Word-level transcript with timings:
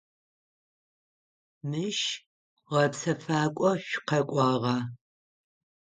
Мыщ 1.69 1.99
гъэпсэфакӏо 2.69 3.69
шъукъэкӏуагъа? 3.87 4.77